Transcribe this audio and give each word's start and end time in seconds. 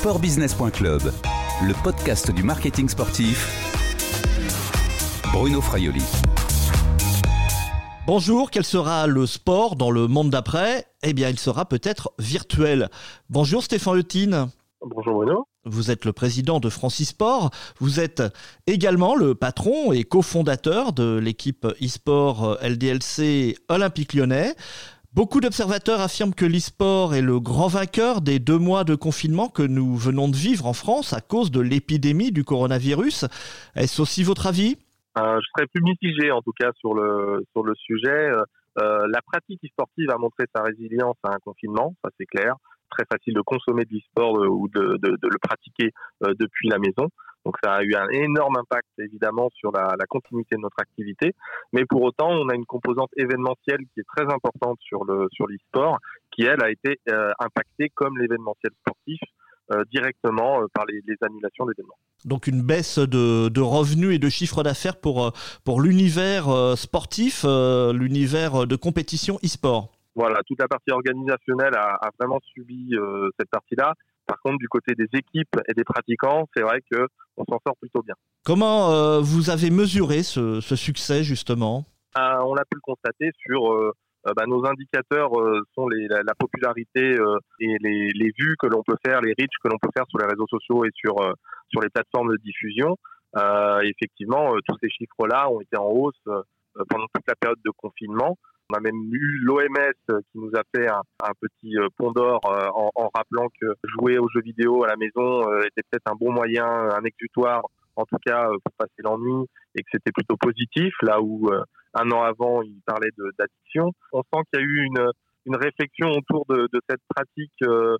Sportbusiness.club, 0.00 1.12
le 1.62 1.82
podcast 1.82 2.30
du 2.30 2.42
marketing 2.42 2.88
sportif. 2.88 3.46
Bruno 5.30 5.60
Fraioli. 5.60 6.02
Bonjour, 8.06 8.50
quel 8.50 8.64
sera 8.64 9.06
le 9.06 9.26
sport 9.26 9.76
dans 9.76 9.90
le 9.90 10.06
monde 10.06 10.30
d'après? 10.30 10.86
Eh 11.02 11.12
bien, 11.12 11.28
il 11.28 11.38
sera 11.38 11.66
peut-être 11.66 12.14
virtuel. 12.18 12.88
Bonjour 13.28 13.62
Stéphane 13.62 13.98
Eutine. 13.98 14.48
Bonjour 14.80 15.16
Bruno. 15.16 15.46
Vous 15.66 15.90
êtes 15.90 16.06
le 16.06 16.14
président 16.14 16.60
de 16.60 16.70
Francisport. 16.70 17.50
Vous 17.78 18.00
êtes 18.00 18.22
également 18.66 19.14
le 19.14 19.34
patron 19.34 19.92
et 19.92 20.04
cofondateur 20.04 20.94
de 20.94 21.18
l'équipe 21.18 21.66
e-sport 21.82 22.56
LDLC 22.62 23.58
Olympique 23.68 24.14
Lyonnais. 24.14 24.54
Beaucoup 25.12 25.40
d'observateurs 25.40 26.00
affirment 26.00 26.34
que 26.34 26.44
l'e-sport 26.44 27.16
est 27.16 27.20
le 27.20 27.40
grand 27.40 27.66
vainqueur 27.66 28.20
des 28.20 28.38
deux 28.38 28.58
mois 28.58 28.84
de 28.84 28.94
confinement 28.94 29.48
que 29.48 29.64
nous 29.64 29.96
venons 29.96 30.28
de 30.28 30.36
vivre 30.36 30.66
en 30.66 30.72
France 30.72 31.12
à 31.12 31.20
cause 31.20 31.50
de 31.50 31.60
l'épidémie 31.60 32.30
du 32.30 32.44
coronavirus. 32.44 33.24
Est-ce 33.74 34.00
aussi 34.00 34.22
votre 34.22 34.46
avis? 34.46 34.78
Euh, 35.18 35.40
Je 35.40 35.46
serais 35.56 35.66
plus 35.66 35.82
mitigé 35.82 36.30
en 36.30 36.42
tout 36.42 36.52
cas 36.52 36.70
sur 36.78 36.94
le, 36.94 37.44
sujet. 37.74 38.30
Euh, 38.78 39.06
la 39.08 39.20
pratique 39.22 39.58
e-sportive 39.64 40.10
a 40.10 40.16
montré 40.16 40.44
sa 40.54 40.62
résilience 40.62 41.16
à 41.24 41.30
un 41.30 41.38
confinement, 41.44 41.96
ça 42.04 42.10
c'est 42.16 42.26
clair. 42.26 42.54
Très 42.90 43.04
facile 43.10 43.34
de 43.34 43.40
consommer 43.40 43.84
de 43.84 43.94
l'e-sport 43.94 44.36
euh, 44.38 44.48
ou 44.48 44.68
de, 44.68 44.98
le 45.02 45.38
pratiquer 45.38 45.90
euh, 46.24 46.32
depuis 46.38 46.68
la 46.68 46.78
maison. 46.78 47.08
Donc 47.46 47.56
ça 47.62 47.72
a 47.72 47.82
eu 47.82 47.94
un 47.94 48.08
énorme 48.10 48.58
impact 48.58 48.88
évidemment 48.98 49.48
sur 49.54 49.72
la, 49.72 49.96
continuité 50.08 50.56
de 50.56 50.60
notre 50.60 50.78
activité, 50.78 51.34
mais 51.72 51.86
pour 51.86 52.02
autant 52.02 52.28
on 52.28 52.48
a 52.50 52.54
une 52.54 52.66
composante 52.66 53.08
événementielle 53.16 53.80
qui 53.94 54.00
est 54.00 54.06
très 54.14 54.24
importante 54.24 54.78
sur 54.80 55.04
le 55.06 55.26
sur 55.32 55.46
l'e-sport, 55.46 55.96
qui 56.30 56.42
elle 56.42 56.62
a 56.62 56.70
été 56.70 57.00
euh, 57.10 57.30
impactée 57.38 57.88
comme 57.94 58.18
l'événementiel 58.18 58.72
sportif 58.80 59.20
directement 59.92 60.64
par 60.74 60.84
les, 60.86 61.00
annulations 61.22 61.64
d'événements. 61.64 61.94
Donc 62.24 62.48
une 62.48 62.60
baisse 62.60 62.98
de, 62.98 63.48
de, 63.48 63.60
revenus 63.60 64.16
et 64.16 64.18
de 64.18 64.28
chiffre 64.28 64.64
d'affaires 64.64 64.96
pour 65.00 65.32
pour 65.64 65.80
l'univers 65.80 66.76
sportif, 66.76 67.44
l'univers 67.44 68.66
de 68.66 68.74
compétition 68.74 69.36
e-sport. 69.44 69.92
Voilà, 70.14 70.40
toute 70.46 70.60
la 70.60 70.68
partie 70.68 70.90
organisationnelle 70.90 71.74
a, 71.76 71.94
a 71.94 72.10
vraiment 72.18 72.40
subi 72.52 72.94
cette 73.38 73.50
partie-là. 73.50 73.94
Par 74.30 74.38
contre, 74.42 74.58
du 74.58 74.68
côté 74.68 74.94
des 74.94 75.08
équipes 75.12 75.56
et 75.68 75.74
des 75.74 75.82
pratiquants, 75.82 76.46
c'est 76.54 76.62
vrai 76.62 76.80
que 76.88 77.08
on 77.36 77.44
s'en 77.44 77.58
sort 77.66 77.76
plutôt 77.80 78.00
bien. 78.02 78.14
Comment 78.44 78.92
euh, 78.92 79.20
vous 79.20 79.50
avez 79.50 79.70
mesuré 79.70 80.22
ce, 80.22 80.60
ce 80.60 80.76
succès 80.76 81.24
justement? 81.24 81.84
Euh, 82.16 82.38
On 82.44 82.54
a 82.54 82.64
pu 82.64 82.76
le 82.76 82.80
constater 82.80 83.30
sur 83.44 83.72
euh, 83.72 83.92
bah, 84.36 84.44
nos 84.46 84.64
indicateurs 84.66 85.30
sont 85.74 85.88
les, 85.88 86.06
la, 86.06 86.22
la, 86.22 86.34
popularité 86.34 87.16
et 87.58 87.76
les, 87.80 88.10
les, 88.14 88.32
vues 88.38 88.54
que 88.60 88.66
l'on 88.66 88.82
peut 88.84 88.98
faire, 89.04 89.20
les 89.20 89.34
reach 89.36 89.50
que 89.64 89.68
l'on 89.68 89.78
peut 89.82 89.88
faire 89.96 90.04
sur 90.08 90.18
les 90.18 90.26
réseaux 90.26 90.46
sociaux 90.46 90.84
et 90.84 90.90
sur 90.94 91.16
sur 91.70 91.80
les 91.80 91.88
plateformes 91.88 92.30
de 92.30 92.36
diffusion. 92.36 92.96
effectivement, 93.82 94.54
tous 94.68 94.76
ces 94.82 94.90
chiffres-là 94.90 95.50
ont 95.50 95.60
été 95.60 95.76
en 95.78 95.88
hausse 95.88 96.22
pendant 96.88 97.06
toute 97.14 97.26
la 97.26 97.34
période 97.34 97.60
de 97.64 97.70
confinement. 97.76 98.36
On 98.70 98.76
a 98.76 98.80
même 98.80 99.12
eu 99.12 99.38
l'OMS 99.42 100.22
qui 100.32 100.38
nous 100.38 100.50
a 100.54 100.62
fait 100.74 100.88
un, 100.88 101.32
petit 101.40 101.74
pont 101.96 102.12
d'or 102.12 102.40
en, 102.44 102.90
en, 102.94 103.10
rappelant 103.12 103.48
que 103.60 103.66
jouer 103.84 104.18
aux 104.18 104.28
jeux 104.28 104.42
vidéo 104.42 104.84
à 104.84 104.88
la 104.88 104.96
maison 104.96 105.42
était 105.62 105.82
peut-être 105.90 106.06
un 106.10 106.14
bon 106.14 106.32
moyen, 106.32 106.66
un 106.66 107.02
exutoire, 107.04 107.62
en 107.96 108.04
tout 108.04 108.18
cas 108.24 108.48
pour 108.64 108.72
passer 108.78 109.02
l'ennui, 109.02 109.46
et 109.74 109.82
que 109.82 109.88
c'était 109.92 110.12
plutôt 110.12 110.36
positif, 110.36 110.92
là 111.02 111.20
où 111.20 111.50
un 111.94 112.10
an 112.10 112.22
avant 112.22 112.62
il 112.62 112.80
parlait 112.86 113.10
d'addiction. 113.38 113.92
On 114.12 114.22
sent 114.22 114.42
qu'il 114.52 114.60
y 114.60 114.62
a 114.62 114.66
eu 114.66 114.86
une, 114.86 115.56
réflexion 115.56 116.10
autour 116.10 116.46
de, 116.48 116.68
cette 116.88 117.02
pratique 117.08 117.52
de, 117.60 117.98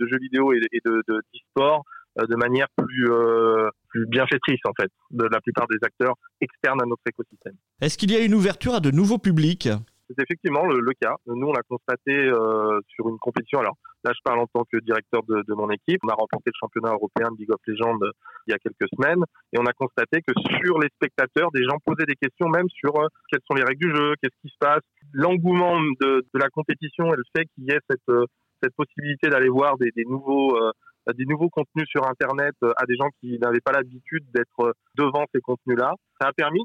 jeux 0.00 0.18
vidéo 0.18 0.52
et, 0.52 0.80
de 0.84 1.02
d'e-sport 1.06 1.84
de 2.16 2.36
manière 2.36 2.66
euh, 2.80 3.70
plus 3.88 4.06
bienfaitrice 4.06 4.60
en 4.64 4.72
fait 4.78 4.90
de 5.10 5.24
la 5.24 5.40
plupart 5.40 5.66
des 5.68 5.78
acteurs 5.82 6.14
externes 6.40 6.80
à 6.82 6.86
notre 6.86 7.02
écosystème. 7.08 7.54
Est-ce 7.80 7.96
qu'il 7.96 8.10
y 8.10 8.16
a 8.16 8.24
une 8.24 8.34
ouverture 8.34 8.74
à 8.74 8.80
de 8.80 8.90
nouveaux 8.90 9.18
publics? 9.18 9.68
C'est 10.16 10.22
effectivement 10.22 10.66
le, 10.66 10.92
cas. 11.00 11.16
Nous, 11.26 11.46
on 11.46 11.52
l'a 11.52 11.62
constaté 11.62 12.12
euh, 12.12 12.80
sur 12.88 13.08
une 13.08 13.18
compétition. 13.18 13.60
Alors 13.60 13.76
là, 14.04 14.12
je 14.14 14.20
parle 14.24 14.40
en 14.40 14.46
tant 14.46 14.64
que 14.64 14.78
directeur 14.78 15.22
de, 15.22 15.54
mon 15.54 15.70
équipe. 15.70 16.00
On 16.04 16.08
a 16.08 16.14
remporté 16.14 16.50
le 16.50 16.58
championnat 16.58 16.92
européen 16.92 17.30
de 17.30 17.36
League 17.38 17.52
of 17.52 17.60
Legends 17.66 17.98
il 18.46 18.52
y 18.52 18.54
a 18.54 18.58
quelques 18.58 18.88
semaines, 18.94 19.22
et 19.52 19.58
on 19.58 19.66
a 19.66 19.72
constaté 19.72 20.22
que 20.22 20.32
sur 20.60 20.78
les 20.78 20.88
spectateurs, 20.96 21.50
des 21.52 21.62
gens 21.64 21.78
posaient 21.84 22.06
des 22.06 22.16
questions 22.16 22.48
même 22.48 22.68
sur 22.68 22.96
euh, 22.96 23.06
quelles 23.30 23.42
sont 23.46 23.54
les 23.54 23.64
règles 23.64 23.86
du 23.86 23.94
jeu, 23.94 24.14
qu'est-ce 24.20 24.40
qui 24.42 24.52
se 24.52 24.58
passe. 24.58 24.82
L'engouement 25.12 25.80
de, 26.00 26.24
la 26.34 26.48
compétition 26.48 27.12
et 27.12 27.16
le 27.16 27.24
fait 27.36 27.46
qu'il 27.54 27.64
y 27.64 27.70
ait 27.70 27.80
cette, 27.88 28.08
euh, 28.08 28.26
cette 28.62 28.74
possibilité 28.74 29.28
d'aller 29.28 29.48
voir 29.48 29.76
des, 29.78 29.90
des 29.94 30.04
nouveaux 30.04 30.56
euh, 30.56 30.72
des 31.14 31.24
nouveaux 31.24 31.48
contenus 31.48 31.88
sur 31.88 32.06
Internet 32.06 32.54
euh, 32.62 32.72
à 32.76 32.86
des 32.86 32.96
gens 32.96 33.08
qui 33.20 33.38
n'avaient 33.38 33.60
pas 33.60 33.72
l'habitude 33.72 34.24
d'être 34.32 34.60
euh, 34.60 34.72
devant 34.96 35.24
ces 35.34 35.40
contenus-là. 35.40 35.94
Ça 36.20 36.28
a 36.28 36.32
permis 36.32 36.62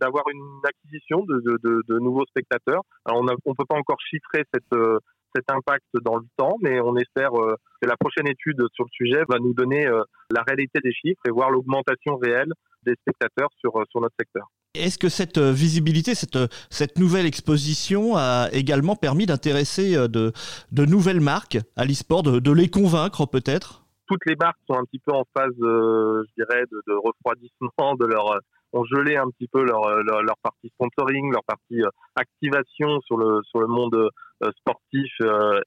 d'avoir 0.00 0.24
une 0.32 0.60
acquisition 0.64 1.24
de, 1.26 1.98
nouveaux 1.98 2.24
spectateurs. 2.26 2.82
On 3.04 3.22
ne 3.22 3.54
peut 3.54 3.64
pas 3.68 3.76
encore 3.76 4.00
chiffrer 4.00 4.42
euh, 4.72 4.98
cet 5.34 5.50
impact 5.50 5.84
dans 6.02 6.16
le 6.16 6.24
temps, 6.38 6.56
mais 6.62 6.80
on 6.80 6.96
espère 6.96 7.30
que 7.32 7.86
la 7.86 7.96
prochaine 7.98 8.26
étude 8.26 8.64
sur 8.72 8.84
le 8.84 8.90
sujet 8.90 9.22
va 9.28 9.38
nous 9.38 9.52
donner 9.52 9.84
la 10.30 10.42
réalité 10.46 10.80
des 10.82 10.92
chiffres 10.92 11.20
et 11.26 11.30
voir 11.30 11.50
l'augmentation 11.50 12.16
réelle 12.16 12.52
des 12.84 12.94
spectateurs 12.94 13.50
sur 13.60 13.74
notre 14.00 14.14
secteur. 14.18 14.48
Est-ce 14.78 14.98
que 14.98 15.08
cette 15.08 15.38
visibilité, 15.38 16.14
cette, 16.14 16.38
cette 16.70 16.98
nouvelle 16.98 17.26
exposition 17.26 18.16
a 18.16 18.48
également 18.52 18.96
permis 18.96 19.26
d'intéresser 19.26 19.96
de, 20.08 20.32
de 20.72 20.84
nouvelles 20.84 21.20
marques 21.20 21.58
à 21.76 21.84
l'e-sport, 21.84 22.22
de, 22.22 22.52
les 22.52 22.68
convaincre 22.68 23.26
peut-être? 23.26 23.84
Toutes 24.06 24.24
les 24.26 24.36
marques 24.36 24.58
sont 24.68 24.78
un 24.78 24.84
petit 24.84 25.00
peu 25.04 25.12
en 25.12 25.24
phase, 25.36 25.52
euh, 25.60 26.22
je 26.28 26.44
dirais, 26.44 26.62
de, 26.70 26.92
refroidissement, 26.94 27.96
de 27.96 28.06
leur 28.06 28.38
ont 28.72 28.84
gelé 28.84 29.16
un 29.16 29.28
petit 29.30 29.48
peu 29.48 29.62
leur, 29.64 29.88
leur, 30.02 30.22
leur 30.22 30.36
partie 30.42 30.68
sponsoring, 30.68 31.32
leur 31.32 31.44
partie 31.44 31.82
euh, 31.82 31.88
activation 32.16 33.00
sur 33.02 33.16
le 33.16 33.40
sur 33.44 33.60
le 33.60 33.66
monde 33.66 33.94
euh, 33.94 34.50
sportif 34.58 35.10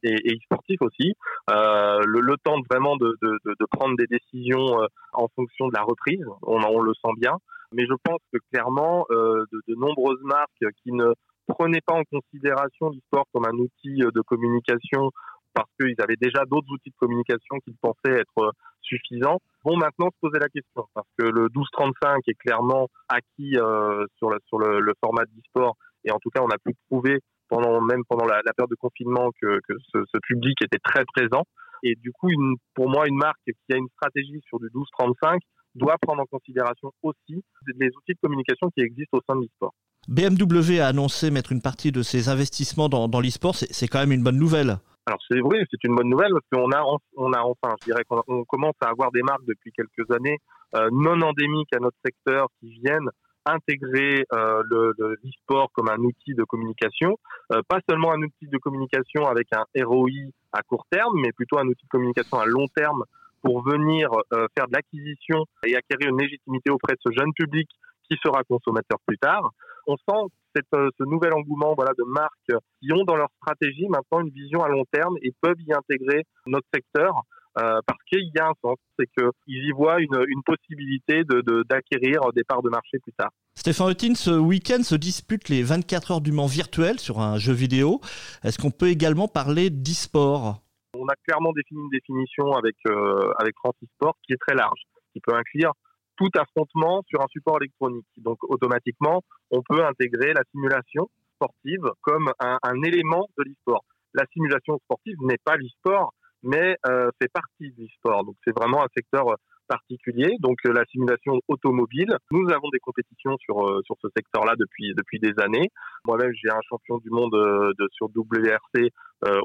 et, 0.03 0.13
et 0.31 0.35
e-sportif 0.35 0.81
aussi. 0.81 1.13
le, 1.47 2.19
le 2.21 2.35
temps 2.43 2.57
vraiment 2.69 2.97
de, 2.97 3.15
de, 3.21 3.65
prendre 3.71 3.95
des 3.97 4.07
décisions 4.07 4.77
en 5.13 5.27
fonction 5.35 5.67
de 5.67 5.73
la 5.73 5.81
reprise, 5.81 6.23
on, 6.43 6.61
on 6.63 6.81
le 6.81 6.93
sent 6.93 7.13
bien. 7.17 7.37
Mais 7.71 7.85
je 7.85 7.93
pense 8.03 8.19
que 8.31 8.39
clairement, 8.51 9.05
de, 9.09 9.47
de 9.67 9.75
nombreuses 9.75 10.21
marques 10.23 10.65
qui 10.83 10.91
ne 10.91 11.13
prenaient 11.47 11.81
pas 11.85 11.95
en 11.95 12.03
considération 12.11 12.89
l'e-sport 12.89 13.25
comme 13.33 13.45
un 13.45 13.57
outil 13.57 13.97
de 13.99 14.21
communication 14.21 15.11
parce 15.53 15.69
qu'ils 15.79 15.95
avaient 15.99 16.19
déjà 16.19 16.45
d'autres 16.45 16.69
outils 16.71 16.89
de 16.89 16.95
communication 16.99 17.59
qu'ils 17.63 17.77
pensaient 17.81 18.19
être 18.19 18.53
suffisants, 18.81 19.39
vont 19.63 19.77
maintenant 19.77 20.09
se 20.09 20.19
poser 20.21 20.39
la 20.39 20.49
question. 20.49 20.85
Parce 20.93 21.07
que 21.17 21.25
le 21.25 21.47
12-35 21.47 22.21
est 22.27 22.33
clairement 22.35 22.87
acquis 23.07 23.57
euh, 23.57 24.05
sur, 24.17 24.29
le, 24.29 24.93
format 25.03 25.25
d'e-sport. 25.25 25.75
Et 26.05 26.11
en 26.11 26.19
tout 26.19 26.29
cas, 26.29 26.41
on 26.41 26.49
a 26.49 26.57
pu 26.63 26.73
prouver, 26.89 27.19
pendant, 27.49 27.81
même 27.81 28.03
pendant 28.07 28.25
la, 28.25 28.41
période 28.55 28.69
de 28.69 28.75
confinement, 28.75 29.31
que, 29.41 29.59
ce, 29.93 30.17
public 30.23 30.57
était 30.63 30.79
très 30.83 31.03
présent. 31.05 31.43
Et 31.83 31.95
du 31.95 32.11
coup, 32.11 32.29
pour 32.75 32.89
moi, 32.89 33.07
une 33.07 33.17
marque 33.17 33.39
qui 33.45 33.73
a 33.73 33.77
une 33.77 33.89
stratégie 33.95 34.41
sur 34.47 34.59
du 34.59 34.67
12-35 34.67 35.39
doit 35.75 35.97
prendre 36.01 36.21
en 36.21 36.25
considération 36.25 36.91
aussi 37.03 37.43
les 37.77 37.87
outils 37.87 38.13
de 38.13 38.19
communication 38.21 38.69
qui 38.71 38.81
existent 38.81 39.17
au 39.17 39.21
sein 39.27 39.37
de 39.37 39.43
l'e-sport. 39.43 39.73
BMW 40.09 40.79
a 40.79 40.87
annoncé 40.87 41.29
mettre 41.29 41.51
une 41.51 41.61
partie 41.61 41.91
de 41.91 42.01
ses 42.01 42.29
investissements 42.29 42.89
dans, 42.89 43.21
l'e-sport. 43.21 43.53
C'est 43.53 43.87
quand 43.87 43.99
même 43.99 44.11
une 44.11 44.23
bonne 44.23 44.39
nouvelle. 44.39 44.77
Alors 45.05 45.19
c'est 45.29 45.39
vrai, 45.39 45.59
c'est 45.69 45.83
une 45.83 45.95
bonne 45.95 46.09
nouvelle 46.09 46.31
parce 46.31 46.45
qu'on 46.51 46.71
a, 46.71 46.83
on 47.15 47.31
enfin, 47.31 47.75
je 47.81 47.91
dirais 47.91 48.03
qu'on 48.09 48.43
commence 48.45 48.73
à 48.81 48.89
avoir 48.89 49.11
des 49.11 49.21
marques 49.21 49.45
depuis 49.47 49.71
quelques 49.71 50.09
années 50.11 50.39
euh, 50.75 50.89
non 50.91 51.21
endémiques 51.21 51.73
à 51.75 51.79
notre 51.79 51.97
secteur 52.03 52.47
qui 52.59 52.71
viennent 52.83 53.09
intégrer 53.45 54.25
euh, 54.33 54.63
le, 54.69 54.93
le 54.97 55.13
e-sport 55.25 55.71
comme 55.73 55.89
un 55.89 55.99
outil 55.99 56.33
de 56.33 56.43
communication, 56.43 57.17
euh, 57.53 57.61
pas 57.67 57.79
seulement 57.87 58.11
un 58.11 58.21
outil 58.21 58.47
de 58.47 58.57
communication 58.57 59.27
avec 59.27 59.47
un 59.53 59.65
ROI 59.83 60.31
à 60.53 60.63
court 60.63 60.85
terme, 60.89 61.19
mais 61.21 61.31
plutôt 61.31 61.59
un 61.59 61.67
outil 61.67 61.85
de 61.85 61.89
communication 61.89 62.39
à 62.39 62.45
long 62.47 62.67
terme 62.75 63.03
pour 63.43 63.63
venir 63.63 64.09
faire 64.53 64.67
de 64.67 64.73
l'acquisition 64.73 65.45
et 65.65 65.73
acquérir 65.77 66.09
une 66.09 66.19
légitimité 66.19 66.71
auprès 66.71 66.95
de 66.95 66.99
ce 67.01 67.17
jeune 67.17 67.31
public 67.33 67.69
qui 68.09 68.17
sera 68.23 68.43
consommateur 68.43 68.99
plus 69.05 69.17
tard. 69.17 69.51
On 69.87 69.95
sent 69.97 70.33
cette, 70.55 70.65
euh, 70.73 70.89
ce 70.97 71.03
nouvel 71.03 71.33
engouement 71.33 71.73
voilà, 71.75 71.91
de 71.97 72.03
marques 72.03 72.63
qui 72.81 72.91
ont 72.93 73.03
dans 73.03 73.15
leur 73.15 73.29
stratégie 73.41 73.87
maintenant 73.87 74.21
une 74.21 74.29
vision 74.29 74.63
à 74.63 74.69
long 74.69 74.85
terme 74.91 75.15
et 75.21 75.31
peuvent 75.41 75.59
y 75.59 75.73
intégrer 75.73 76.25
notre 76.45 76.67
secteur. 76.73 77.13
Euh, 77.57 77.79
parce 77.85 77.99
qu'il 78.07 78.31
y 78.33 78.39
a 78.39 78.47
un 78.47 78.53
sens, 78.63 78.77
c'est 78.97 79.07
qu'ils 79.17 79.65
y 79.65 79.71
voient 79.71 79.99
une, 79.99 80.23
une 80.27 80.43
possibilité 80.43 81.23
d'acquérir 81.67 82.21
de, 82.21 82.27
de, 82.27 82.35
des 82.35 82.43
parts 82.43 82.61
de 82.61 82.69
marché 82.69 82.99
plus 82.99 83.11
tard. 83.13 83.31
Stéphane 83.55 83.89
Eutin, 83.89 84.15
ce 84.15 84.31
week-end 84.31 84.83
se 84.83 84.95
disputent 84.95 85.49
les 85.49 85.63
24 85.63 86.11
heures 86.11 86.21
du 86.21 86.31
Mans 86.31 86.45
virtuel 86.45 86.99
sur 86.99 87.19
un 87.19 87.37
jeu 87.37 87.51
vidéo. 87.51 87.99
Est-ce 88.43 88.59
qu'on 88.59 88.71
peut 88.71 88.87
également 88.87 89.27
parler 89.27 89.69
d'e-sport? 89.69 90.61
On 90.93 91.07
a 91.07 91.15
clairement 91.27 91.51
défini 91.51 91.81
une 91.81 91.89
définition 91.89 92.53
avec, 92.53 92.75
euh, 92.87 93.33
avec 93.39 93.55
Francis 93.57 93.89
Sport 93.95 94.15
qui 94.25 94.33
est 94.33 94.39
très 94.47 94.55
large, 94.55 94.79
qui 95.13 95.19
peut 95.19 95.35
inclure 95.35 95.73
tout 96.19 96.29
affrontement 96.37 97.01
sur 97.07 97.21
un 97.21 97.27
support 97.31 97.57
électronique. 97.61 98.05
Donc 98.17 98.37
automatiquement, 98.43 99.23
on 99.51 99.61
peut 99.63 99.83
intégrer 99.83 100.33
la 100.33 100.43
simulation 100.51 101.09
sportive 101.35 101.89
comme 102.01 102.29
un, 102.39 102.81
élément 102.83 103.25
de 103.37 103.43
l'e-sport. 103.45 103.85
La 104.13 104.25
simulation 104.33 104.77
sportive 104.83 105.15
n'est 105.21 105.37
pas 105.43 105.55
l'e-sport, 105.55 106.13
mais 106.43 106.75
fait 107.21 107.31
partie 107.33 107.71
de 107.71 107.83
l'e-sport. 107.83 108.25
Donc 108.25 108.35
c'est 108.43 108.53
vraiment 108.55 108.83
un 108.83 108.89
secteur 108.95 109.25
particulier, 109.69 110.35
donc 110.39 110.57
la 110.65 110.83
simulation 110.91 111.39
automobile. 111.47 112.09
Nous 112.31 112.49
avons 112.49 112.69
des 112.69 112.79
compétitions 112.79 113.37
sur 113.37 113.55
sur 113.85 113.95
ce 114.01 114.07
secteur-là 114.17 114.55
depuis 114.57 114.93
depuis 114.97 115.19
des 115.19 115.33
années. 115.41 115.69
Moi-même, 116.05 116.33
j'ai 116.33 116.49
un 116.49 116.61
champion 116.67 116.97
du 116.97 117.09
monde 117.11 117.31
de, 117.31 117.87
sur 117.93 118.07
WRC 118.13 118.91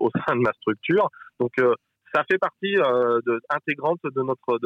au 0.01 0.11
sein 0.27 0.35
de 0.35 0.41
ma 0.41 0.53
structure. 0.55 1.09
Donc 1.39 1.53
ça 2.15 2.23
fait 2.31 2.39
partie 2.39 2.77
euh, 2.77 3.21
intégrante 3.51 4.01
de 4.05 4.23
notre 4.23 4.61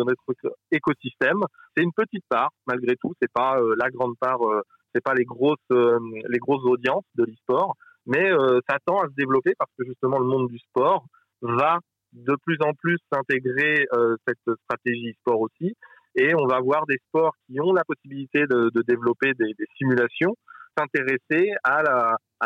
écosystème. 0.70 1.40
C'est 1.74 1.82
une 1.82 1.92
petite 1.92 2.24
part 2.28 2.50
malgré 2.66 2.94
tout. 2.96 3.14
C'est 3.20 3.32
pas 3.32 3.58
euh, 3.58 3.74
la 3.78 3.88
grande 3.88 4.14
part. 4.20 4.42
Euh, 4.42 4.60
c'est 4.94 5.02
pas 5.02 5.14
les 5.14 5.24
grosses 5.24 5.56
euh, 5.70 5.98
les 6.28 6.38
grosses 6.38 6.64
audiences 6.64 7.04
de 7.14 7.24
l'e-sport, 7.24 7.74
mais 8.06 8.30
ça 8.68 8.78
tend 8.86 8.98
à 9.00 9.06
se 9.06 9.14
développer 9.14 9.52
parce 9.58 9.70
que 9.78 9.84
justement 9.84 10.18
le 10.18 10.24
monde 10.24 10.48
du 10.48 10.58
sport 10.58 11.04
va 11.42 11.78
de 12.12 12.34
plus 12.46 12.56
en 12.62 12.72
plus 12.72 12.96
s'intégrer 13.12 13.86
cette 14.26 14.56
stratégie 14.64 15.10
e-sport 15.10 15.40
aussi. 15.40 15.76
Et 16.14 16.34
on 16.34 16.46
va 16.46 16.58
voir 16.60 16.86
des 16.86 16.96
sports 17.06 17.34
qui 17.46 17.60
ont 17.60 17.74
la 17.74 17.84
possibilité 17.84 18.46
de, 18.46 18.82
développer 18.88 19.34
des, 19.34 19.54
simulations, 19.76 20.34
s'intéresser 20.76 21.52
à 21.62 21.82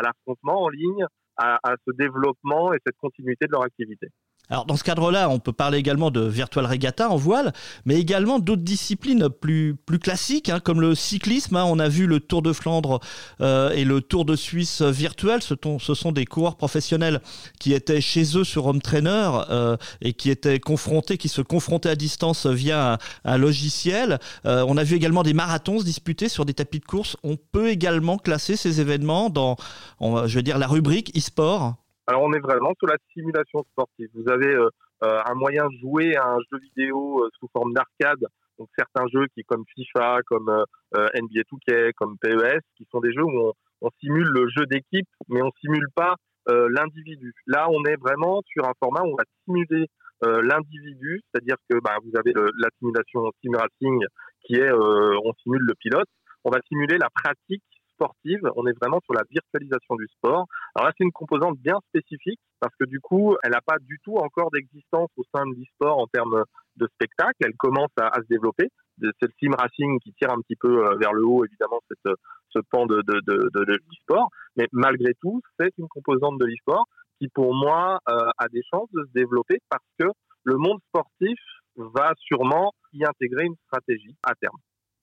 l'affrontement 0.01 0.63
en 0.63 0.69
ligne, 0.69 1.05
à 1.37 1.75
ce 1.87 1.93
développement 1.93 2.73
et 2.73 2.77
cette 2.85 2.97
continuité 2.97 3.47
de 3.47 3.53
leur 3.53 3.63
activité. 3.63 4.09
Alors 4.49 4.65
dans 4.65 4.75
ce 4.75 4.83
cadre-là, 4.83 5.29
on 5.29 5.39
peut 5.39 5.53
parler 5.53 5.77
également 5.77 6.11
de 6.11 6.19
virtual 6.19 6.65
regatta 6.65 7.09
en 7.09 7.15
voile, 7.15 7.53
mais 7.85 7.95
également 7.95 8.39
d'autres 8.39 8.61
disciplines 8.61 9.29
plus, 9.29 9.73
plus 9.73 9.99
classiques, 9.99 10.49
hein, 10.49 10.59
comme 10.59 10.81
le 10.81 10.95
cyclisme. 10.95 11.55
Hein. 11.55 11.63
on 11.65 11.79
a 11.79 11.87
vu 11.87 12.07
le 12.07 12.19
Tour 12.19 12.41
de 12.41 12.51
Flandre 12.51 12.99
euh, 13.39 13.71
et 13.71 13.85
le 13.85 14.01
Tour 14.01 14.25
de 14.25 14.35
Suisse 14.35 14.81
virtuel. 14.81 15.41
Ce, 15.41 15.53
ce, 15.79 15.93
sont 15.93 16.11
des 16.11 16.25
coureurs 16.25 16.57
professionnels 16.57 17.21
qui 17.57 17.73
étaient 17.73 18.01
chez 18.01 18.37
eux 18.37 18.43
sur 18.43 18.65
Home 18.65 18.81
Trainer 18.81 19.29
euh, 19.49 19.77
et 20.01 20.11
qui 20.11 20.29
étaient 20.29 20.59
confrontés, 20.59 21.17
qui 21.17 21.29
se 21.29 21.41
confrontaient 21.41 21.89
à 21.89 21.95
distance 21.95 22.45
via 22.45 22.97
un, 23.23 23.37
logiciel. 23.37 24.19
Euh, 24.45 24.65
on 24.67 24.75
a 24.75 24.83
vu 24.83 24.97
également 24.97 25.23
des 25.23 25.33
marathons 25.33 25.79
se 25.79 25.85
disputer 25.85 26.27
sur 26.27 26.45
des 26.45 26.53
tapis 26.53 26.79
de 26.79 26.85
course. 26.85 27.15
On 27.23 27.37
peut 27.37 27.69
également 27.69 28.17
classer 28.17 28.57
ces 28.57 28.81
événements 28.81 29.29
dans, 29.29 29.55
je 30.01 30.35
veux 30.35 30.43
dire, 30.43 30.57
la 30.57 30.67
rubrique 30.67 31.17
e-sport. 31.17 31.75
Alors 32.05 32.23
on 32.23 32.33
est 32.33 32.39
vraiment 32.39 32.73
sur 32.77 32.87
la 32.87 32.97
simulation 33.13 33.63
sportive. 33.71 34.09
Vous 34.13 34.29
avez 34.29 34.53
euh, 34.53 34.69
euh, 35.03 35.21
un 35.25 35.35
moyen 35.35 35.65
de 35.67 35.77
jouer 35.79 36.15
à 36.17 36.27
un 36.27 36.39
jeu 36.51 36.59
vidéo 36.59 37.23
euh, 37.23 37.29
sous 37.39 37.47
forme 37.53 37.73
d'arcade. 37.73 38.25
Donc 38.59 38.69
certains 38.77 39.07
jeux 39.11 39.25
qui 39.33 39.43
comme 39.43 39.63
FIFA, 39.73 40.19
comme 40.27 40.51
NBA 40.93 41.41
2K, 41.51 41.93
comme 41.95 42.17
PES, 42.19 42.59
qui 42.77 42.85
sont 42.91 42.99
des 42.99 43.11
jeux 43.13 43.23
où 43.23 43.51
on, 43.81 43.89
simule 43.99 44.27
le 44.27 44.47
jeu 44.55 44.65
d'équipe, 44.67 45.07
mais 45.27 45.41
on 45.41 45.49
simule 45.59 45.87
pas 45.95 46.15
l'individu. 46.47 47.33
Là, 47.47 47.67
on 47.69 47.83
est 47.85 47.95
vraiment 47.95 48.41
sur 48.45 48.63
un 48.65 48.73
format 48.79 49.01
où 49.01 49.13
on 49.13 49.15
va 49.15 49.23
simuler 49.43 49.87
l'individu, 50.21 51.21
c'est-à-dire 51.25 51.55
que 51.67 51.79
bah, 51.79 51.97
vous 52.03 52.11
avez 52.15 52.31
la 52.35 52.69
simulation 52.77 53.31
sim 53.43 53.57
racing 53.57 54.05
qui 54.45 54.55
est 54.57 54.71
on 54.71 55.33
simule 55.41 55.63
le 55.63 55.73
pilote. 55.79 56.07
On 56.43 56.51
va 56.51 56.59
simuler 56.69 56.99
la 56.99 57.09
pratique 57.09 57.63
sportive, 57.93 58.41
on 58.55 58.65
est 58.67 58.77
vraiment 58.79 58.99
sur 59.05 59.13
la 59.13 59.23
virtualisation 59.29 59.95
du 59.95 60.07
sport. 60.07 60.47
Alors 60.75 60.87
là, 60.87 60.93
c'est 60.97 61.03
une 61.03 61.11
composante 61.11 61.57
bien 61.59 61.79
spécifique 61.89 62.39
parce 62.59 62.73
que 62.79 62.85
du 62.85 62.99
coup, 62.99 63.35
elle 63.43 63.51
n'a 63.51 63.61
pas 63.61 63.77
du 63.79 63.99
tout 64.03 64.15
encore 64.17 64.51
d'existence 64.51 65.09
au 65.17 65.23
sein 65.33 65.45
de 65.45 65.53
l'e-sport 65.55 65.97
en 65.97 66.07
termes 66.07 66.43
de 66.77 66.87
spectacle. 66.95 67.37
Elle 67.41 67.55
commence 67.55 67.91
à, 67.99 68.11
se 68.15 68.27
développer. 68.29 68.69
C'est 68.99 69.27
le 69.27 69.33
sim 69.39 69.51
racing 69.57 69.99
qui 69.99 70.13
tire 70.13 70.31
un 70.31 70.41
petit 70.41 70.55
peu 70.55 70.85
euh, 70.85 70.95
vers 70.97 71.13
le 71.13 71.25
haut, 71.25 71.45
évidemment, 71.45 71.79
cette, 71.87 72.13
ce 72.49 72.59
pan 72.69 72.85
de, 72.85 73.01
de, 73.01 73.21
de, 73.25 73.49
de 73.53 73.73
l'e-sport. 73.73 74.29
Mais 74.55 74.67
malgré 74.71 75.13
tout, 75.21 75.41
c'est 75.59 75.73
une 75.77 75.87
composante 75.87 76.37
de 76.39 76.45
l'e-sport 76.45 76.85
qui, 77.19 77.27
pour 77.29 77.53
moi, 77.53 77.99
euh, 78.09 78.29
a 78.37 78.47
des 78.49 78.61
chances 78.71 78.89
de 78.93 79.03
se 79.03 79.11
développer 79.13 79.59
parce 79.69 79.85
que 79.99 80.07
le 80.43 80.57
monde 80.57 80.79
sportif 80.89 81.39
va 81.75 82.13
sûrement 82.19 82.71
y 82.93 83.03
intégrer 83.05 83.45
une 83.45 83.55
stratégie 83.67 84.15
à 84.23 84.35
terme. 84.35 84.57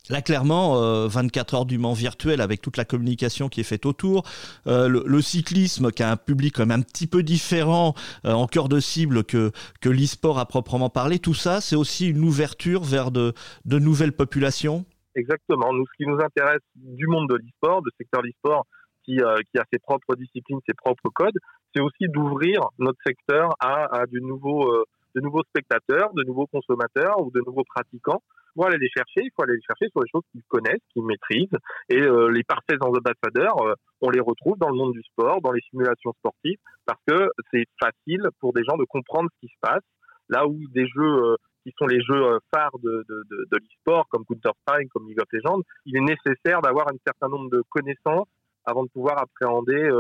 Là, 0.09 0.23
clairement, 0.23 1.07
24 1.07 1.55
euh, 1.55 1.57
heures 1.59 1.67
du 1.67 1.79
Mans 1.79 1.93
virtuel 1.93 2.41
avec 2.41 2.61
toute 2.63 2.77
la 2.77 2.85
communication 2.85 3.49
qui 3.49 3.61
est 3.61 3.65
faite 3.65 3.87
autour, 3.87 4.25
euh, 4.67 4.89
le, 4.89 5.21
cyclisme 5.21 5.93
qui 5.93 6.03
a 6.03 6.11
un 6.11 6.17
public 6.17 6.59
même 6.59 6.73
un 6.73 6.83
petit 6.83 7.07
peu 7.07 7.23
différent 7.23 7.95
euh, 8.25 8.33
en 8.33 8.47
cœur 8.47 8.69
de 8.69 8.81
cible 8.81 9.25
que, 9.25 9.53
que 9.81 9.89
l'e-sport 9.89 10.39
à 10.39 10.47
proprement 10.47 10.89
parler, 10.89 11.19
tout 11.19 11.35
ça, 11.35 11.61
c'est 11.61 11.77
aussi 11.77 12.09
une 12.09 12.25
ouverture 12.25 12.83
vers 12.83 13.11
de, 13.11 13.35
de 13.67 13.79
nouvelles 13.79 14.13
populations 14.13 14.85
Exactement. 15.15 15.73
Nous, 15.73 15.85
ce 15.87 16.05
qui 16.05 16.09
nous 16.09 16.19
intéresse 16.21 16.63
du 16.77 17.07
monde 17.07 17.29
de 17.29 17.37
l'e-sport, 17.37 17.83
du 17.83 17.91
secteur 17.99 18.23
de 18.23 18.29
l'e-sport, 18.29 18.65
qui, 19.05 19.17
qui, 19.17 19.59
a 19.59 19.65
ses 19.73 19.79
propres 19.81 20.15
disciplines, 20.15 20.59
ses 20.67 20.75
propres 20.75 21.11
codes, 21.15 21.37
c'est 21.75 21.83
aussi 21.83 22.07
d'ouvrir 22.09 22.61
notre 22.79 22.99
secteur 23.05 23.51
à, 23.61 23.87
à 23.95 24.07
de, 24.07 24.21
nouveaux, 24.21 24.73
de 25.15 25.21
nouveaux 25.21 25.43
spectateurs, 25.45 26.13
de 26.15 26.25
nouveaux 26.25 26.47
consommateurs 26.47 27.21
ou 27.21 27.31
de 27.31 27.41
nouveaux 27.47 27.65
pratiquants 27.65 28.23
faut 28.55 28.65
aller 28.65 28.79
les 28.79 28.89
chercher, 28.89 29.23
il 29.25 29.31
faut 29.35 29.43
aller 29.43 29.55
les 29.55 29.63
chercher 29.63 29.89
sur 29.91 30.03
les 30.03 30.09
choses 30.11 30.23
qu'ils 30.33 30.43
connaissent, 30.49 30.83
qu'ils 30.93 31.05
maîtrisent. 31.05 31.59
Et 31.89 32.01
euh, 32.01 32.31
les 32.31 32.43
parfaits 32.45 32.83
ambassadeurs, 32.83 33.57
euh, 33.63 33.75
on 34.01 34.11
les 34.11 34.21
retrouve 34.21 34.59
dans 34.59 34.69
le 34.69 34.77
monde 34.77 34.93
du 34.93 35.03
sport, 35.03 35.41
dans 35.41 35.53
les 35.53 35.63
simulations 35.71 36.13
sportives, 36.19 36.59
parce 36.87 37.01
que 37.07 37.29
c'est 37.53 37.67
facile 37.81 38.29
pour 38.41 38.53
des 38.53 38.65
gens 38.65 38.77
de 38.77 38.85
comprendre 38.85 39.29
ce 39.35 39.47
qui 39.47 39.53
se 39.53 39.59
passe. 39.61 39.83
Là 40.29 40.47
où 40.47 40.57
des 40.73 40.87
jeux 40.87 41.33
euh, 41.33 41.37
qui 41.65 41.73
sont 41.79 41.87
les 41.87 42.01
jeux 42.01 42.39
phares 42.55 42.79
de, 42.83 43.05
de, 43.09 43.25
de, 43.29 43.57
l'e-sport, 43.57 44.07
comme 44.09 44.25
Counter-Strike, 44.25 44.89
comme 44.91 45.09
League 45.09 45.21
of 45.21 45.29
Legends, 45.31 45.61
il 45.85 45.97
est 45.97 46.01
nécessaire 46.01 46.63
d'avoir 46.63 46.89
un 46.89 46.97
certain 47.07 47.29
nombre 47.29 47.51
de 47.51 47.63
connaissances 47.69 48.29
avant 48.65 48.85
de 48.85 48.89
pouvoir 48.89 49.21
appréhender 49.21 49.91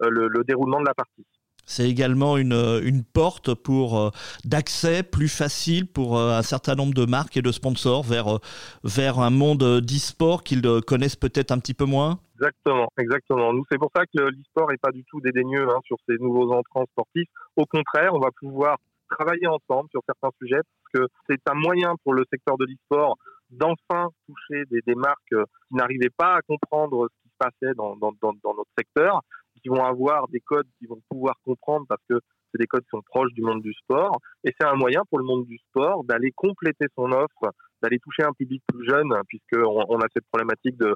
le, 0.00 0.26
le 0.26 0.44
déroulement 0.44 0.80
de 0.80 0.86
la 0.86 0.94
partie. 0.94 1.24
C'est 1.66 1.88
également 1.88 2.36
une, 2.36 2.52
une, 2.84 3.04
porte 3.04 3.54
pour 3.54 3.98
euh, 3.98 4.10
d'accès 4.44 5.02
plus 5.02 5.28
facile 5.28 5.86
pour 5.86 6.18
euh, 6.18 6.36
un 6.36 6.42
certain 6.42 6.74
nombre 6.74 6.94
de 6.94 7.06
marques 7.06 7.36
et 7.36 7.42
de 7.42 7.52
sponsors 7.52 8.02
vers, 8.02 8.36
euh, 8.36 8.38
vers 8.84 9.18
un 9.18 9.30
monde 9.30 9.80
d'e-sport 9.80 10.42
qu'ils 10.42 10.62
connaissent 10.86 11.16
peut-être 11.16 11.52
un 11.52 11.58
petit 11.58 11.74
peu 11.74 11.84
moins 11.84 12.18
Exactement, 12.40 12.88
exactement. 12.98 13.52
Nous, 13.52 13.64
c'est 13.70 13.78
pour 13.78 13.90
ça 13.94 14.04
que 14.04 14.20
l'e-sport 14.20 14.70
n'est 14.70 14.78
pas 14.78 14.90
du 14.90 15.04
tout 15.04 15.20
dédaigneux 15.20 15.66
hein, 15.70 15.80
sur 15.86 15.96
ces 16.06 16.16
nouveaux 16.18 16.52
entrants 16.52 16.84
sportifs. 16.90 17.28
Au 17.56 17.64
contraire, 17.64 18.12
on 18.12 18.18
va 18.18 18.30
pouvoir 18.38 18.76
travailler 19.08 19.46
ensemble 19.46 19.88
sur 19.90 20.00
certains 20.04 20.30
sujets 20.42 20.60
parce 20.60 21.06
que 21.06 21.12
c'est 21.28 21.40
un 21.48 21.54
moyen 21.54 21.94
pour 22.02 22.12
le 22.12 22.24
secteur 22.30 22.58
de 22.58 22.64
l'e-sport 22.66 23.16
d'enfin 23.50 24.08
toucher 24.26 24.64
des, 24.70 24.94
marques 24.94 25.28
qui 25.28 25.74
n'arrivaient 25.76 26.10
pas 26.16 26.34
à 26.34 26.40
comprendre 26.42 27.08
ce 27.08 27.22
qui 27.22 27.28
se 27.28 27.36
passait 27.38 27.74
dans, 27.74 27.96
dans 27.96 28.12
notre 28.42 28.70
secteur 28.76 29.20
qui 29.64 29.70
vont 29.70 29.82
avoir 29.82 30.28
des 30.28 30.40
codes 30.40 30.66
qu'ils 30.78 30.88
vont 30.88 31.00
pouvoir 31.08 31.36
comprendre 31.44 31.86
parce 31.88 32.02
que 32.08 32.20
c'est 32.52 32.60
des 32.60 32.66
codes 32.66 32.82
qui 32.82 32.90
sont 32.90 33.02
proches 33.02 33.32
du 33.32 33.42
monde 33.42 33.62
du 33.62 33.72
sport. 33.72 34.20
Et 34.44 34.52
c'est 34.58 34.66
un 34.66 34.76
moyen 34.76 35.02
pour 35.08 35.18
le 35.18 35.24
monde 35.24 35.46
du 35.46 35.58
sport 35.70 36.04
d'aller 36.04 36.30
compléter 36.36 36.86
son 36.94 37.10
offre, 37.10 37.52
d'aller 37.82 37.98
toucher 37.98 38.22
un 38.22 38.32
public 38.32 38.62
plus 38.72 38.86
jeune, 38.86 39.12
puisqu'on 39.28 39.84
on 39.88 39.98
a 39.98 40.06
cette 40.12 40.26
problématique 40.26 40.76
de, 40.76 40.94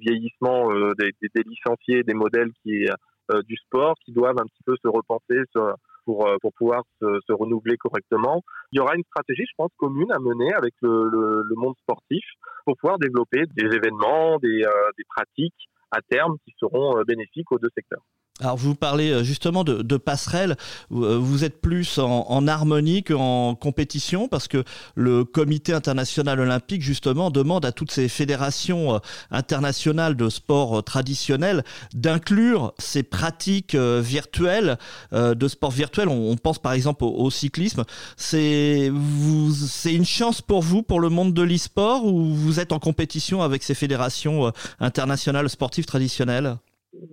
vieillissement 0.00 0.70
euh, 0.72 0.92
des, 0.98 1.12
licenciés, 1.46 2.02
des 2.02 2.14
modèles 2.14 2.50
qui 2.62 2.86
euh, 3.32 3.40
du 3.42 3.56
sport, 3.56 3.94
qui 4.04 4.12
doivent 4.12 4.38
un 4.38 4.46
petit 4.46 4.62
peu 4.66 4.74
se 4.82 4.88
repenser 4.88 5.40
pour, 6.04 6.26
euh, 6.26 6.36
pouvoir 6.58 6.82
se, 7.00 7.32
renouveler 7.32 7.76
correctement. 7.76 8.42
Il 8.72 8.78
y 8.78 8.80
aura 8.80 8.96
une 8.96 9.04
stratégie, 9.04 9.44
je 9.48 9.54
pense, 9.56 9.70
commune 9.76 10.10
à 10.10 10.18
mener 10.18 10.52
avec 10.52 10.74
le, 10.82 11.54
monde 11.56 11.76
sportif 11.82 12.24
pour 12.66 12.76
pouvoir 12.76 12.98
développer 12.98 13.44
des 13.54 13.74
événements, 13.74 14.38
des 14.40 14.64
pratiques 15.08 15.68
à 15.92 16.00
terme 16.02 16.36
qui 16.44 16.54
seront 16.58 16.98
euh, 16.98 17.04
bénéfiques 17.04 17.52
aux 17.52 17.58
deux 17.58 17.70
secteurs. 17.74 18.02
Alors 18.40 18.56
vous 18.56 18.74
parlez 18.74 19.10
euh, 19.10 19.22
justement 19.22 19.62
de, 19.62 19.82
de 19.82 19.96
passerelle, 19.98 20.56
euh, 20.90 21.18
vous 21.18 21.44
êtes 21.44 21.60
plus 21.60 21.98
en, 21.98 22.46
harmonie 22.48 23.04
qu'en 23.04 23.54
compétition 23.54 24.26
parce 24.26 24.48
que 24.48 24.64
le 24.96 25.24
comité 25.24 25.72
international 25.74 26.40
olympique 26.40 26.82
justement 26.82 27.30
demande 27.30 27.64
à 27.64 27.72
toutes 27.72 27.92
ces 27.92 28.08
fédérations 28.08 29.00
internationales 29.30 30.16
de 30.16 30.28
sport 30.28 30.82
traditionnels 30.82 31.62
d'inclure 31.94 32.74
ces 32.78 33.02
pratiques 33.02 33.76
virtuelles 33.76 34.76
de 35.12 35.48
sport 35.48 35.70
virtuel. 35.70 36.08
On, 36.08 36.36
pense 36.36 36.58
par 36.58 36.72
exemple 36.72 37.04
au, 37.04 37.30
cyclisme. 37.30 37.84
C'est 38.16 38.86
une 38.88 40.04
chance 40.04 40.42
pour 40.42 40.62
vous, 40.62 40.82
pour 40.82 41.00
le 41.00 41.10
monde 41.10 41.32
de 41.32 41.42
l'e-sport 41.42 42.04
ou 42.04 42.34
vous 42.34 42.58
êtes 42.58 42.72
en 42.72 42.78
compétition 42.80 43.42
avec 43.42 43.62
ces 43.62 43.74
fédérations 43.74 44.52
internationales 44.80 45.48
sportives 45.48 45.86
traditionnelles? 45.86 46.56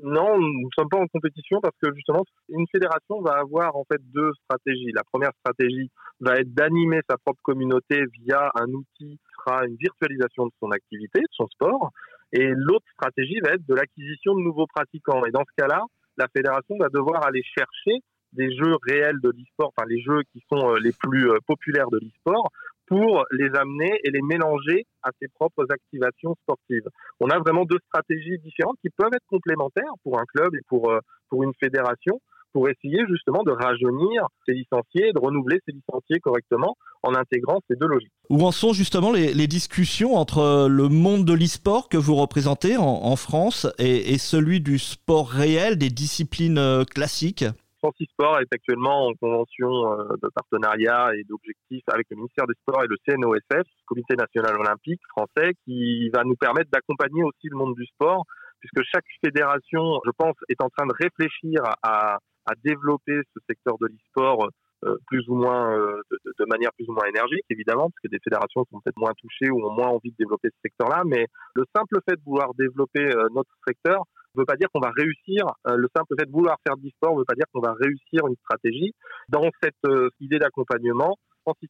Non, 0.03 0.39
nous 0.39 0.65
ne 0.65 0.69
sommes 0.77 0.89
pas 0.89 0.99
en 0.99 1.07
compétition 1.07 1.59
parce 1.61 1.75
que 1.81 1.93
justement, 1.95 2.23
une 2.49 2.67
fédération 2.71 3.21
va 3.21 3.39
avoir 3.39 3.75
en 3.75 3.85
fait 3.85 4.01
deux 4.13 4.31
stratégies. 4.43 4.91
La 4.93 5.03
première 5.03 5.31
stratégie 5.39 5.89
va 6.19 6.35
être 6.35 6.53
d'animer 6.53 6.99
sa 7.09 7.17
propre 7.17 7.41
communauté 7.43 8.03
via 8.21 8.51
un 8.55 8.67
outil 8.67 9.17
qui 9.17 9.31
sera 9.37 9.65
une 9.65 9.75
virtualisation 9.77 10.45
de 10.45 10.51
son 10.59 10.71
activité, 10.71 11.21
de 11.21 11.27
son 11.31 11.47
sport. 11.47 11.91
Et 12.31 12.47
l'autre 12.55 12.85
stratégie 12.93 13.39
va 13.43 13.53
être 13.53 13.65
de 13.65 13.73
l'acquisition 13.73 14.35
de 14.35 14.41
nouveaux 14.41 14.67
pratiquants. 14.67 15.25
Et 15.25 15.31
dans 15.31 15.43
ce 15.43 15.61
cas-là, 15.63 15.81
la 16.17 16.27
fédération 16.35 16.77
va 16.77 16.89
devoir 16.89 17.25
aller 17.25 17.41
chercher 17.43 18.03
des 18.33 18.55
jeux 18.55 18.75
réels 18.83 19.19
de 19.23 19.29
l'e-sport, 19.29 19.73
enfin 19.75 19.87
les 19.89 20.01
jeux 20.01 20.21
qui 20.31 20.43
sont 20.51 20.69
euh, 20.69 20.79
les 20.79 20.91
plus 20.91 21.31
euh, 21.31 21.37
populaires 21.47 21.89
de 21.89 21.97
l'e-sport, 21.97 22.51
pour 22.89 23.23
les 23.31 23.49
amener 23.55 23.91
et 24.03 24.09
les 24.09 24.21
mélanger 24.21 24.85
à 25.03 25.11
ses 25.21 25.27
propres 25.29 25.65
activations 25.69 26.35
sportives. 26.41 26.89
On 27.19 27.29
a 27.29 27.37
vraiment 27.37 27.63
deux 27.63 27.77
stratégies 27.85 28.39
différentes 28.43 28.77
qui 28.81 28.89
peuvent 28.89 29.13
être 29.13 29.27
complémentaires 29.27 29.93
pour 30.03 30.19
un 30.19 30.25
club 30.35 30.55
et 30.55 30.61
pour, 30.67 30.91
euh, 30.91 30.99
pour 31.29 31.43
une 31.43 31.53
fédération. 31.59 32.19
pour 32.51 32.67
essayer 32.67 32.97
justement 33.07 33.43
de 33.43 33.51
rajeunir 33.51 34.25
ces 34.43 34.53
licenciés, 34.53 35.13
de 35.13 35.19
renouveler 35.19 35.59
ces 35.67 35.71
licenciés 35.71 36.19
correctement 36.19 36.75
en 37.03 37.13
intégrant 37.13 37.59
ces 37.69 37.75
deux 37.75 37.85
logiques. 37.85 38.11
Où 38.31 38.43
en 38.43 38.51
sont 38.51 38.73
justement 38.73 39.11
les, 39.11 39.45
discussions 39.45 40.15
entre 40.15 40.67
le 40.67 40.89
monde 40.89 41.25
de 41.25 41.33
l'e-sport 41.33 41.89
que 41.89 41.97
vous 41.97 42.15
représentez 42.15 42.75
en, 42.75 43.15
France 43.17 43.67
et, 43.77 44.17
celui 44.17 44.61
du 44.61 44.79
sport 44.79 45.29
réel, 45.29 45.77
des 45.77 45.91
disciplines 45.91 46.57
euh, 46.57 46.85
classiques? 46.85 47.45
France 47.79 47.95
Sport 48.11 48.39
est 48.41 48.53
actuellement 48.53 49.07
en 49.07 49.13
convention 49.13 49.93
euh, 49.93 50.15
de 50.21 50.29
partenariat 50.35 51.11
et 51.15 51.23
d'objectifs 51.23 51.83
avec 51.87 52.07
le 52.11 52.17
ministère 52.17 52.45
des 52.45 52.53
Sports 52.61 52.83
et 52.83 52.87
le 52.87 52.97
CNOSF, 53.07 53.67
Comité 53.85 54.15
national 54.15 54.59
olympique 54.59 55.01
français, 55.09 55.53
qui 55.65 56.09
va 56.09 56.23
nous 56.25 56.35
permettre 56.35 56.69
d'accompagner 56.71 57.23
aussi 57.23 57.47
le 57.49 57.55
monde 57.55 57.75
du 57.75 57.85
sport, 57.85 58.25
puisque 58.59 58.85
chaque 58.93 59.05
fédération, 59.23 60.01
je 60.05 60.11
pense, 60.17 60.35
est 60.49 60.61
en 60.61 60.69
train 60.69 60.87
de 60.87 60.93
réfléchir 60.93 61.63
à, 61.81 62.17
développer 62.65 63.21
ce 63.35 63.39
secteur 63.47 63.77
de 63.79 63.85
l'e-sport 63.85 64.49
euh, 64.83 64.97
plus 65.05 65.23
ou 65.29 65.35
moins 65.35 65.71
euh, 65.77 66.01
de, 66.09 66.45
manière 66.49 66.71
plus 66.73 66.89
ou 66.89 66.93
moins 66.93 67.05
énergique 67.05 67.45
évidemment 67.51 67.91
parce 67.91 68.01
que 68.03 68.07
des 68.07 68.17
fédérations 68.23 68.65
sont 68.71 68.79
peut-être 68.79 68.97
moins 68.97 69.13
touchées 69.21 69.51
ou 69.51 69.63
ont 69.63 69.71
moins 69.71 69.89
envie 69.89 70.09
de 70.09 70.15
développer 70.17 70.49
ce 70.49 70.57
secteur-là. 70.65 71.03
Mais 71.05 71.27
le 71.53 71.65
simple 71.75 71.99
fait 72.09 72.15
de 72.15 72.23
vouloir 72.25 72.55
développer 72.55 73.07
notre 73.35 73.51
secteur 73.67 74.01
ne 74.35 74.41
veut 74.41 74.45
pas 74.45 74.55
dire 74.55 74.67
qu'on 74.73 74.79
va 74.79 74.91
réussir 74.95 75.45
le 75.65 75.87
simple 75.95 76.15
fait 76.17 76.25
de 76.25 76.31
vouloir 76.31 76.57
faire 76.65 76.77
du 76.77 76.89
sport 76.89 77.13
ne 77.13 77.19
veut 77.19 77.25
pas 77.25 77.35
dire 77.35 77.45
qu'on 77.53 77.61
va 77.61 77.73
réussir 77.73 78.27
une 78.27 78.35
stratégie 78.43 78.93
dans 79.29 79.49
cette 79.61 79.75
idée 80.19 80.39
d'accompagnement 80.39 81.17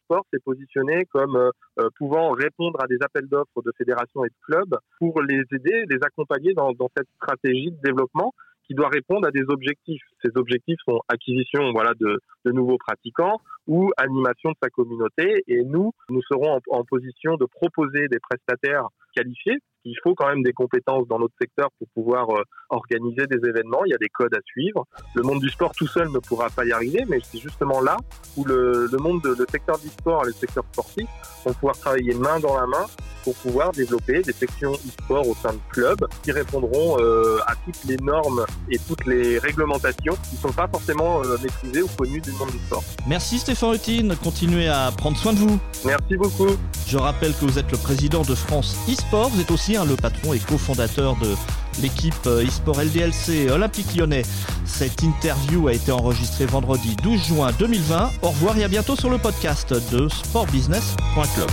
Sport 0.03 0.25
s'est 0.31 0.39
positionné 0.43 1.05
comme 1.05 1.51
pouvant 1.97 2.31
répondre 2.31 2.81
à 2.81 2.87
des 2.87 2.97
appels 3.01 3.27
d'offres 3.27 3.61
de 3.63 3.71
fédérations 3.77 4.25
et 4.25 4.29
de 4.29 4.35
clubs 4.41 4.77
pour 4.97 5.21
les 5.21 5.43
aider, 5.51 5.85
les 5.89 5.99
accompagner 6.01 6.53
dans, 6.53 6.71
dans 6.73 6.89
cette 6.95 7.07
stratégie 7.15 7.71
de 7.71 7.79
développement 7.83 8.33
qui 8.67 8.75
doit 8.75 8.89
répondre 8.89 9.27
à 9.27 9.31
des 9.31 9.43
objectifs. 9.47 10.03
Ces 10.23 10.31
objectifs 10.35 10.77
sont 10.87 10.99
acquisition 11.07 11.71
voilà, 11.71 11.93
de, 11.99 12.19
de 12.45 12.51
nouveaux 12.51 12.77
pratiquants 12.77 13.39
ou 13.67 13.91
animation 13.97 14.51
de 14.51 14.57
sa 14.61 14.69
communauté. 14.69 15.43
Et 15.47 15.63
nous, 15.63 15.91
nous 16.09 16.21
serons 16.29 16.57
en, 16.57 16.59
en 16.69 16.83
position 16.83 17.35
de 17.35 17.45
proposer 17.45 18.07
des 18.09 18.19
prestataires 18.19 18.87
qualifiés. 19.15 19.57
Il 19.85 19.95
faut 20.03 20.13
quand 20.15 20.27
même 20.27 20.43
des 20.43 20.53
compétences 20.53 21.07
dans 21.07 21.19
notre 21.19 21.35
secteur 21.39 21.69
pour 21.77 21.87
pouvoir 21.93 22.29
euh, 22.31 22.43
organiser 22.69 23.27
des 23.27 23.47
événements. 23.47 23.83
Il 23.85 23.91
y 23.91 23.95
a 23.95 23.97
des 23.97 24.09
codes 24.09 24.33
à 24.33 24.41
suivre. 24.45 24.85
Le 25.15 25.23
monde 25.23 25.39
du 25.39 25.49
sport 25.49 25.71
tout 25.73 25.87
seul 25.87 26.09
ne 26.11 26.19
pourra 26.19 26.49
pas 26.49 26.65
y 26.65 26.71
arriver, 26.71 27.03
mais 27.07 27.19
c'est 27.23 27.39
justement 27.39 27.81
là 27.81 27.97
où 28.37 28.43
le, 28.43 28.89
monde, 28.99 29.21
de, 29.21 29.29
le 29.29 29.45
secteur 29.49 29.77
du 29.79 29.87
sport 29.87 30.23
et 30.23 30.27
le 30.27 30.33
secteur 30.33 30.63
sportif 30.71 31.07
vont 31.45 31.53
pouvoir 31.53 31.77
travailler 31.77 32.13
main 32.13 32.39
dans 32.39 32.59
la 32.59 32.67
main 32.67 32.85
pour 33.23 33.35
pouvoir 33.35 33.71
développer 33.71 34.21
des 34.21 34.33
sections 34.33 34.73
e-sport 34.73 35.27
au 35.27 35.35
sein 35.41 35.53
de 35.53 35.59
clubs 35.69 36.07
qui 36.23 36.31
répondront 36.31 36.97
euh, 36.99 37.39
à 37.47 37.53
toutes 37.55 37.83
les 37.85 37.97
normes 37.97 38.45
et 38.69 38.79
toutes 38.87 39.05
les 39.05 39.39
réglementations 39.39 40.17
qui 40.29 40.35
ne 40.35 40.41
sont 40.41 40.53
pas 40.53 40.67
forcément 40.67 41.21
euh, 41.23 41.37
maîtrisées 41.41 41.81
ou 41.81 41.87
connues 41.97 42.21
du 42.21 42.31
monde 42.33 42.51
du 42.51 42.59
sport. 42.59 42.83
Merci 43.07 43.39
Stéphane 43.39 43.71
Rutine, 43.71 44.15
continuez 44.23 44.67
à 44.67 44.91
prendre 44.95 45.17
soin 45.17 45.33
de 45.33 45.39
vous. 45.39 45.59
Merci 45.85 46.15
beaucoup. 46.17 46.49
Je 46.87 46.97
rappelle 46.97 47.33
que 47.33 47.45
vous 47.45 47.59
êtes 47.59 47.71
le 47.71 47.77
président 47.77 48.23
de 48.23 48.35
France 48.35 48.75
e-sport, 48.89 49.29
vous 49.29 49.41
êtes 49.41 49.51
aussi 49.51 49.75
hein, 49.75 49.85
le 49.85 49.95
patron 49.95 50.33
et 50.33 50.39
cofondateur 50.39 51.15
de 51.17 51.35
l'équipe 51.81 52.13
euh, 52.25 52.45
e-sport 52.45 52.81
LDLC 52.81 53.49
Olympique 53.51 53.95
Lyonnais. 53.95 54.23
Cette 54.65 55.03
interview 55.03 55.67
a 55.67 55.73
été 55.73 55.91
enregistrée 55.91 56.45
vendredi 56.45 56.95
12 57.03 57.27
juin 57.27 57.51
2020. 57.57 58.11
Au 58.21 58.29
revoir 58.29 58.57
et 58.57 58.63
à 58.63 58.67
bientôt 58.67 58.95
sur 58.95 59.09
le 59.09 59.17
podcast 59.17 59.73
de 59.91 60.07
sportbusiness.club. 60.09 61.49